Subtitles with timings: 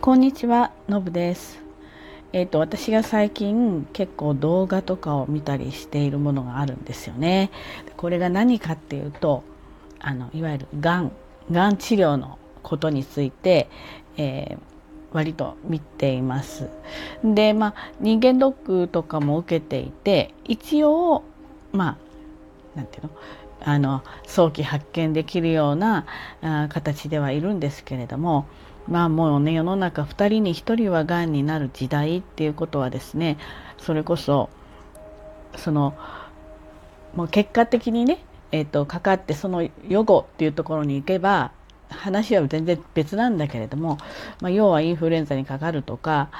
[0.00, 1.62] こんにちは、のぶです。
[2.34, 7.50] えっ、ー、と私が最近結構動画とかを見たりしているものがあるんですよね。
[7.96, 9.44] これが何かっていうと、
[10.00, 11.12] あのいわゆるがん、
[11.50, 13.70] がん治療のことについて、
[14.16, 14.58] えー、
[15.12, 16.68] 割と見ています。
[17.24, 21.22] で、まあ人間ドックとかも受けていて、一応
[21.72, 21.96] ま
[22.74, 23.10] あなんていうの？
[23.64, 26.06] あの早期発見できるような
[26.42, 28.46] あ形ではいるんですけれども
[28.86, 33.38] まあもうね世の中2人に1人はがんになる時代っていうことはですね
[33.78, 34.50] それこそ
[35.56, 35.94] その
[37.14, 41.52] もう結果的にね、えーと、かかってその予後っていうところに行けば
[41.88, 43.98] 話は全然別なんだけれども、
[44.40, 46.30] まあ、要はインフルエンザにかかるとか、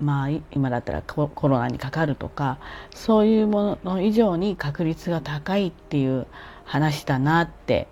[0.00, 2.58] まあ、今だったらコロナにかかるとか
[2.94, 6.26] そういうもの以上に確率が高いっていう
[6.66, 7.88] 話だなって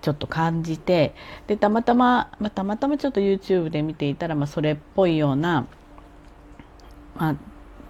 [0.00, 1.14] ちょっと感じて
[1.48, 5.66] でたまたま、まあ、たまたまちょっと YouTube で見ていたら、まあ、それっぽいような、
[7.16, 7.36] まあ、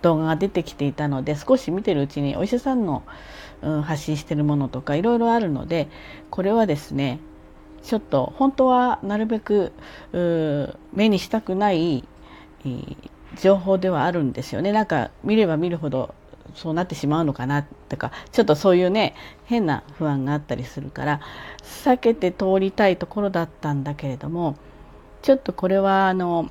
[0.00, 3.02] 動画が出てきていたので少し見てるうちにお医者さんの、
[3.60, 5.88] うん、発信してるものとかいろいろあるので
[6.30, 7.20] これはですね
[7.82, 9.72] ちょっと本当はなるべく
[10.92, 12.04] 目にしたくない
[13.40, 14.72] 情報ではあるんですよね。
[14.72, 16.14] なんか見れば見るほど
[16.54, 21.20] そうなってしまうのかなとかちょっとそういうね変な不安があったりするから
[21.62, 24.56] 避けて通りたいところだったんだけれども
[25.22, 26.50] ちょっとこれはあの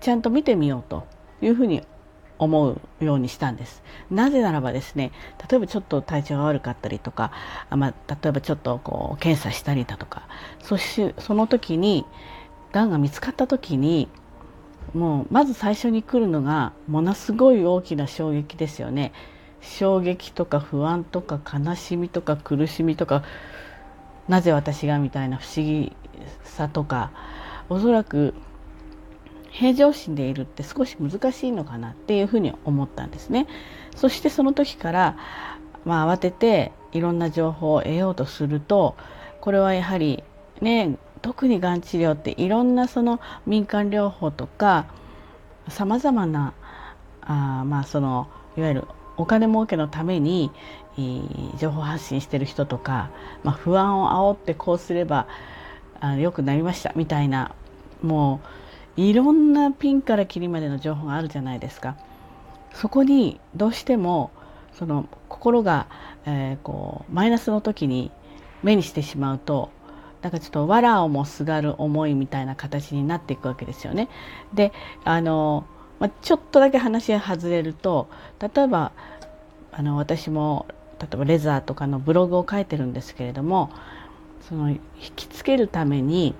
[0.00, 1.06] ちゃんと見てみようと
[1.40, 1.82] いうふうに
[2.38, 3.82] 思うようにしたんです。
[4.10, 5.10] なぜならばですね
[5.50, 7.32] 例えばちょっと体調が悪かったりとか、
[7.70, 10.28] まあ、例えばちょっとこう検査したりだとか
[10.62, 12.04] そしてその時に
[12.72, 14.08] がんが見つかった時に
[14.94, 19.12] もうまず最初に来るのがものすごい大きな衝撃ですよね。
[19.66, 23.24] 衝撃とか不安とか悲しみとか苦しみとか
[24.28, 25.94] なぜ私がみたいな不思議
[26.44, 27.10] さとか
[27.68, 28.34] おそらく
[29.50, 33.46] 平常心でいるって少し難しいのかなっていうふうに思ったんですね。
[33.94, 35.16] そしてその時から、
[35.86, 38.96] まあ、慌てていろんな情報を得ようとすると
[39.40, 40.22] これはやはり
[40.60, 44.86] ね特にがん治療っていろんなその民間療法とか
[45.68, 46.52] さまざまな
[47.22, 48.84] あまあそのいわゆる
[49.16, 50.50] お金儲けのために
[51.58, 53.10] 情報発信してる人とか、
[53.42, 55.26] まあ、不安を煽ってこうすれば
[56.00, 57.54] あ良くなりましたみたいな
[58.02, 58.40] も
[58.96, 61.96] ういろんなピンからキリまでの情報があるじゃないですか。
[62.72, 64.30] そこにどうしても
[64.74, 65.86] その心が、
[66.26, 68.10] えー、こうマイナスの時に
[68.62, 69.70] 目にしてしまうと
[70.20, 74.08] なんかちょっと藁をもすがる思いみたいな形になっていくわけですよね。
[74.52, 74.72] で
[75.04, 75.66] あの、
[75.98, 78.08] まあ、ちょっとだけ話が外れると
[78.40, 78.92] 例えば
[79.72, 80.66] あの私も
[81.00, 83.70] 例えばレザーとかのブログを書いてるんですけれども
[84.48, 84.80] その引
[85.16, 86.34] きつけるために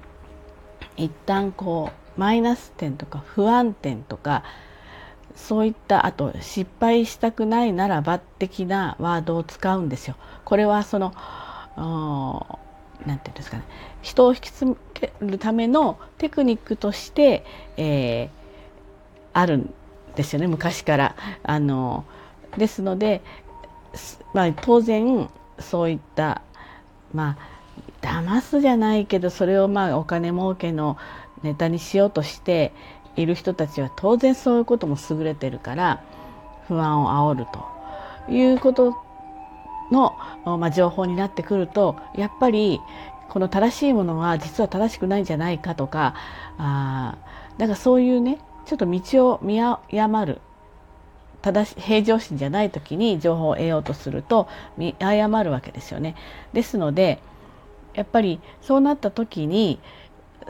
[0.97, 4.44] 一旦こうマイナス点とか不安点とか
[5.34, 10.17] そういったあと失敗したくないならば的なワードを使うんですよ。
[10.47, 11.12] これはその
[11.77, 13.65] 何て言うんですかね
[14.00, 17.44] 人を引きつけるためのテクニックとして、
[17.77, 18.28] えー、
[19.36, 19.74] あるん
[20.14, 21.16] ですよね昔から。
[21.42, 22.04] あの
[22.56, 23.22] ですので、
[24.32, 26.41] まあ、当然そういった
[27.12, 27.36] ま
[28.02, 30.96] あ騙すじゃないけどそれをまあお金儲けの
[31.42, 32.72] ネタにしようとして
[33.16, 36.02] いる人たちは当然そういうことも優れてるから
[36.66, 37.46] 不安を煽る
[38.26, 38.96] ということ
[39.91, 42.80] の、まあ、情報になってくるとやっぱり
[43.28, 46.14] この正しいものは実は正しくないんじゃないかとか
[46.58, 47.16] あ
[47.58, 50.41] だかそういうねちょっと道を見誤る
[51.41, 56.16] 正し平常心じゃない時に情報を得ようとすると見誤るわけですよね。
[56.53, 57.21] ですので
[57.94, 59.78] やっぱりそうなった時に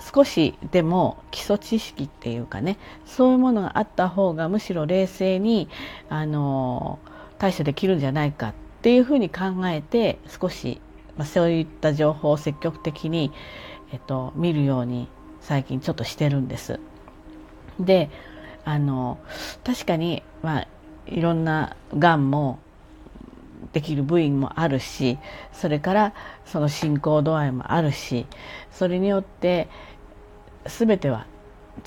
[0.00, 5.69] 少しでも基礎知識っていうかねそういうものがあった方がむしろ冷静に
[6.09, 6.99] あの
[7.38, 10.81] 対処できるんじゃないかっていうふうに考えて少し、
[11.16, 13.32] まあ、そういった情報を積極的に、
[13.93, 15.09] えっと、見るように
[15.41, 16.81] 最近ちょっとしてるんです。
[17.81, 18.11] で
[18.64, 19.19] あの
[19.64, 20.69] 確かに、まあ、
[21.06, 22.58] いろんながんも
[23.73, 25.19] できる部位もあるし
[25.52, 26.14] それから
[26.44, 28.26] その進行度合いもあるし
[28.73, 29.69] それによって
[30.67, 31.26] 全ては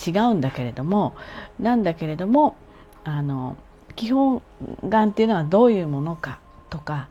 [0.06, 1.16] 違うんだけれども
[1.60, 2.56] なんだけれども
[3.04, 3.58] あの
[3.96, 4.42] 基本
[4.88, 6.40] がんっていうのはどういうものか
[6.70, 7.10] とか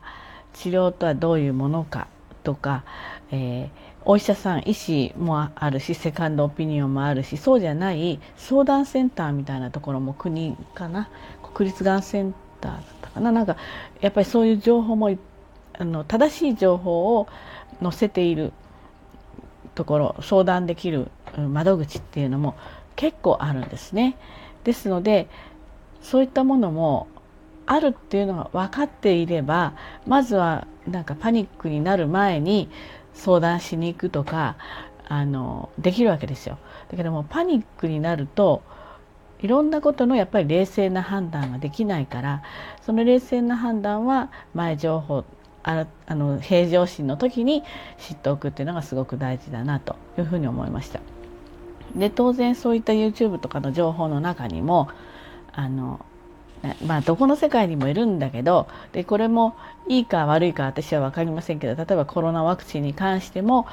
[0.53, 2.07] 治療とはどういうものか
[2.43, 2.83] とか、
[3.31, 3.69] えー、
[4.05, 11.09] お医者さん医師もあるしセカンドオピニオンもあるしそうじゃない相談センターみたいなところも国かな
[11.53, 13.57] 国立がんセンターだったかななんか
[14.01, 15.15] やっぱりそういう情報も
[15.73, 17.27] あの正しい情報を
[17.81, 18.53] 載せている
[19.75, 22.55] ところ相談できる窓口っていうのも
[22.95, 24.17] 結構あるんですね。
[24.63, 25.29] ですので
[26.01, 27.07] そういったものも
[27.65, 29.73] あるっていうのが分かっていれば
[30.05, 32.69] まずはなんかパニックになる前に
[33.19, 34.55] 相談しに行くとか
[35.07, 36.57] あのできるわけですよ。
[36.89, 38.63] だけどもパニックになると
[39.39, 42.43] いろんなことのやっぱり冷静な判断ができないから
[42.81, 45.23] その冷静な判断は前情報
[45.63, 47.63] ああの平常心の時に
[47.97, 50.99] 知っておくっていうのがすごく大事だなというふうに思いました。
[51.95, 54.89] で当然そういった YouTube とかの情報の中にも
[55.51, 56.05] あの
[56.85, 59.55] まあどこの世界にもいるんだけどでこれも
[59.87, 63.65] いいか悪いか私は分かりませんけど例えばコロナワクチンに関しても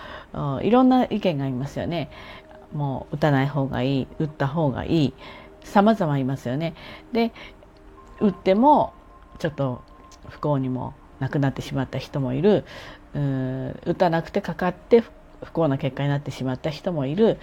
[0.63, 2.11] いろんな意見がありますよね。
[2.73, 5.15] もう打たない方がいい打った方がいい
[5.63, 6.75] 様々いますよね。
[7.13, 7.33] で
[8.21, 8.93] 打っても
[9.39, 9.83] ちょっと
[10.29, 12.65] 不幸にも亡くなってしまった人もいる
[13.15, 15.03] 打たなくてかかって
[15.43, 17.39] 不幸な結果になってしまった人もいる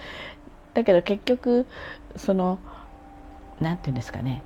[0.74, 1.66] だけど結局
[2.16, 2.58] その
[3.60, 4.42] 何て言うんですかね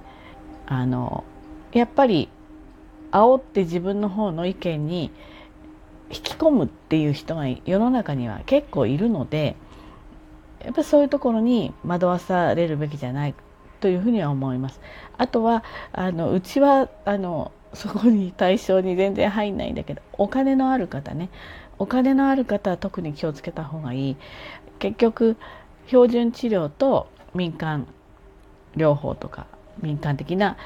[0.70, 1.24] あの
[1.72, 2.28] やっぱり
[3.10, 5.10] 煽って自分の方の意見に
[6.10, 9.56] 引き込むっていう人が世の中には結構いるので
[10.62, 13.34] やっぱりそういうところに惑わされるべきじゃない
[13.80, 14.80] というふうには思います。
[15.16, 21.30] あとはあのうちはあのそこに対象に全然入んないんだけどお金のある方ね
[21.78, 24.16] お金のある方は特に気をつけた方がいい
[24.78, 25.36] 結局
[25.86, 27.86] 標準治療と民間
[28.76, 29.46] 療法とか
[29.82, 30.56] 民間的な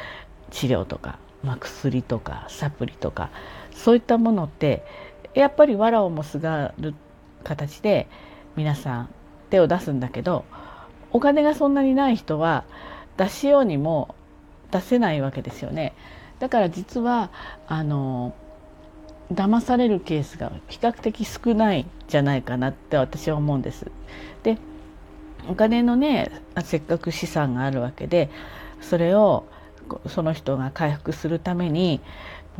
[0.51, 3.31] 治療とか、まあ、薬とかサプリとか
[3.73, 4.85] そういったものって
[5.35, 6.95] やっぱり藁をもすがる
[7.45, 8.07] 形で
[8.57, 9.09] 皆さん
[9.51, 10.45] 手を出すんだけど
[11.11, 12.65] お金がそんなにない人は
[13.17, 14.15] 出しようにも
[14.71, 15.93] 出せないわけですよね。
[16.39, 17.31] だから実は
[17.69, 18.35] あの
[19.33, 23.91] 騙されるケースが比較的少ないんじゃないかなって私は思うんです。
[24.43, 24.59] で
[25.49, 26.31] お金のね
[26.63, 28.31] せっかく資産があるわけで
[28.83, 29.45] それを
[30.07, 32.01] その人が回復するために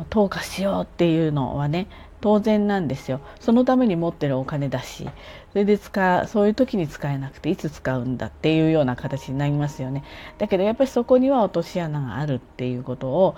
[0.09, 1.87] 投下しようっていうのはね
[2.21, 3.19] 当然なんですよ。
[3.41, 5.09] そのために持ってるお金だし
[5.51, 10.03] それで使うそういう時に使えなくていつ使うんだっていうような形になりますよね。
[10.37, 13.35] だけどやっぱりそこには落とし穴があるっていうことを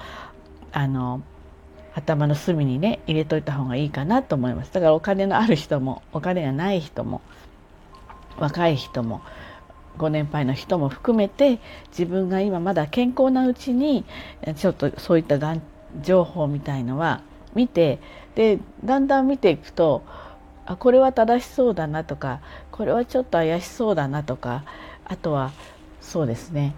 [0.72, 1.22] あの
[1.96, 4.74] 頭の隅にね入れといた方がいいかなと思います。
[4.74, 7.22] だからお金のある人もお金がない人も
[8.38, 9.22] 若い人も
[9.98, 11.60] ご年配の人も含めて
[11.90, 14.06] 自分が今まだ健康なうちに
[14.56, 15.62] ちょっとそういったがん
[16.02, 17.22] 情報みたいのは
[17.54, 18.00] 見て
[18.36, 20.04] でだんだん見ていくと
[20.66, 24.64] あこれは正しそうだなとかこれはちょっと怪しそうだなとか
[25.06, 25.52] あとは
[26.02, 26.76] そうですね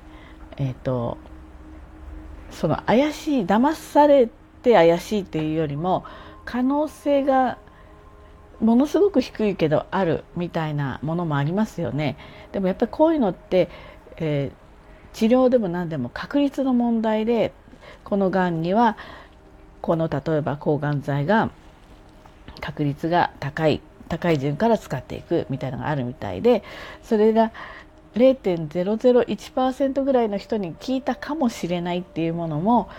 [0.57, 1.17] えっ、ー、と
[2.51, 4.29] その怪しい騙され
[4.61, 6.05] て怪しいっていうよりも
[6.45, 7.57] 可能性が
[8.59, 12.17] ものすごく低いけどあるみたいなものもありますよね。
[12.51, 13.69] でもやっぱりこういうのって、
[14.17, 17.53] えー、治療でも何でも確率の問題で
[18.03, 18.97] このがんには
[19.81, 21.51] この例えば抗がん剤が
[22.59, 26.63] 確率が高い高い順から使っていくみたいなのがあるみたいで
[27.03, 27.51] それが
[28.15, 32.89] 0.001%ぐらいの人に聞いたかもしれないっていうものも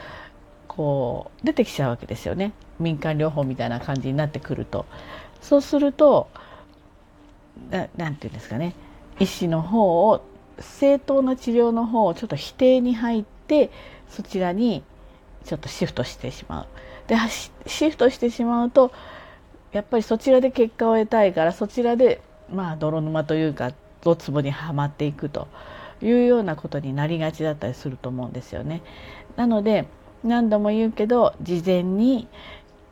[0.69, 4.87] こう出てきちゃうわけですよね民間療法みたいな感じになってくると。
[5.41, 6.29] そうすると
[7.71, 8.75] 何て言うんですかね
[9.19, 10.25] 医師の方を
[10.61, 13.71] 正当な治療の方をちょっと否定に入って
[14.09, 14.83] そちらに
[15.45, 16.67] ちょっとシフトしてしまう。
[17.09, 17.17] で
[17.67, 18.93] シフトしてしまうと
[19.73, 22.21] やっぱりそちらで結果を得たいからそちらで
[22.53, 25.49] まあ泥沼というかドツボにはまっていくと
[26.03, 28.83] いうようなことになりがちだったりすると思うんですよね。
[29.37, 29.87] なので
[30.25, 32.29] 何度も言うけど事前に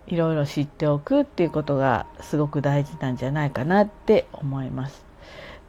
[0.07, 5.05] いろいろ知っておくっていうことがすごく大事なんじゃないかなって思います。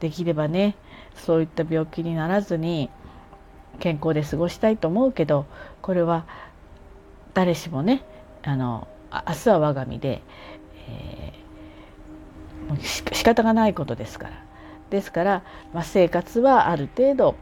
[0.00, 0.76] できればね
[1.14, 2.88] そういった病気にならずに
[3.80, 5.46] 健康で過ごしたいと思うけど
[5.82, 6.24] これは
[7.34, 8.04] 誰しもね
[8.42, 10.22] あの明日は我が身で、
[10.88, 14.44] えー、仕方がないことですから
[14.90, 15.42] ですから、
[15.74, 17.34] まあ、生活はある程度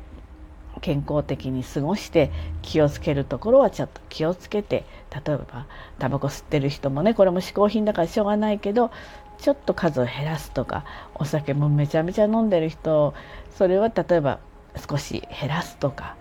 [0.81, 2.31] 健康的に過ごして
[2.63, 5.67] 気をつけるところはちょっと気をつけて例えば
[5.99, 8.91] タバコ吸ってる人もねこれも嗜好品だからしょうがないけど
[9.39, 13.15] ちょっと数を減らすとかお酒もめちゃめちゃ飲んでる人
[13.55, 14.41] それは例えば
[14.89, 16.17] 少し減らすとか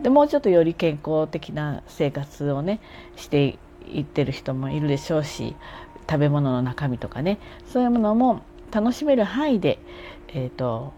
[0.00, 2.80] でもうちょっとより健康的な生活をね
[3.16, 3.58] して
[3.92, 5.54] いってる人もいるでしょうし
[6.08, 9.78] 食べ物の中身とかねそういうものも楽しめる範囲で、
[10.28, 10.92] えーと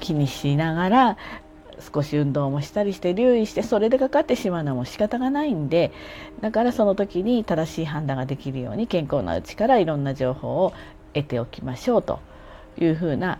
[0.00, 1.18] 気にしながら
[1.80, 5.92] 少し運動もしたりして留意してそれでかかってしまうのも仕方がないんで
[6.40, 10.72] だからその時に正しい判断ができるように健康なうちからいろんな情報を
[11.14, 12.20] 得ておきましょうと
[12.78, 13.38] いうふうな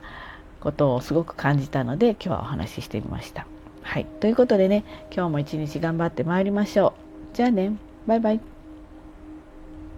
[0.60, 3.46] ことをすごく感じたので今日はお話ししてみました。
[3.82, 6.94] はい、ということでね今日も一日頑張ってまいりましょ
[7.32, 7.36] う。
[7.36, 7.72] じゃあね
[8.06, 8.49] バイバイ。